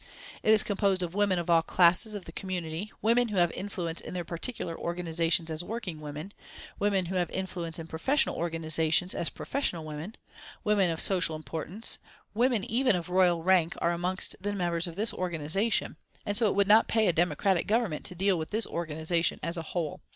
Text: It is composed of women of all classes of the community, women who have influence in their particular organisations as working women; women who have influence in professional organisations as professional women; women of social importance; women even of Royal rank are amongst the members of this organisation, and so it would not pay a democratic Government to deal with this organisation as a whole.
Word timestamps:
It 0.41 0.51
is 0.51 0.63
composed 0.63 1.03
of 1.03 1.13
women 1.13 1.37
of 1.37 1.47
all 1.47 1.61
classes 1.61 2.15
of 2.15 2.25
the 2.25 2.31
community, 2.31 2.91
women 3.03 3.27
who 3.27 3.37
have 3.37 3.51
influence 3.51 4.01
in 4.01 4.15
their 4.15 4.23
particular 4.25 4.75
organisations 4.75 5.51
as 5.51 5.63
working 5.63 5.99
women; 5.99 6.31
women 6.79 7.05
who 7.05 7.15
have 7.17 7.29
influence 7.29 7.77
in 7.77 7.85
professional 7.85 8.35
organisations 8.35 9.13
as 9.13 9.29
professional 9.29 9.85
women; 9.85 10.15
women 10.63 10.89
of 10.89 10.99
social 10.99 11.35
importance; 11.35 11.99
women 12.33 12.63
even 12.63 12.95
of 12.95 13.09
Royal 13.09 13.43
rank 13.43 13.75
are 13.77 13.91
amongst 13.93 14.35
the 14.41 14.53
members 14.53 14.87
of 14.87 14.95
this 14.95 15.13
organisation, 15.13 15.97
and 16.25 16.35
so 16.35 16.47
it 16.47 16.55
would 16.55 16.67
not 16.67 16.87
pay 16.87 17.05
a 17.05 17.13
democratic 17.13 17.67
Government 17.67 18.03
to 18.05 18.15
deal 18.15 18.39
with 18.39 18.49
this 18.49 18.65
organisation 18.65 19.39
as 19.43 19.55
a 19.55 19.61
whole. 19.69 20.01